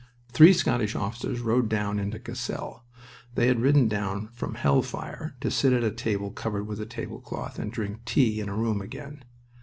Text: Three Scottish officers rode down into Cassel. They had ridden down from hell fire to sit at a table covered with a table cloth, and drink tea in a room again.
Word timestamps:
Three 0.31 0.51
Scottish 0.51 0.95
officers 0.95 1.41
rode 1.41 1.69
down 1.69 1.99
into 1.99 2.17
Cassel. 2.17 2.83
They 3.35 3.45
had 3.45 3.61
ridden 3.61 3.87
down 3.87 4.29
from 4.33 4.55
hell 4.55 4.81
fire 4.81 5.35
to 5.41 5.51
sit 5.51 5.73
at 5.73 5.83
a 5.83 5.91
table 5.91 6.31
covered 6.31 6.63
with 6.65 6.81
a 6.81 6.87
table 6.87 7.19
cloth, 7.21 7.59
and 7.59 7.71
drink 7.71 8.03
tea 8.05 8.39
in 8.41 8.49
a 8.49 8.55
room 8.57 8.81
again. 8.81 9.23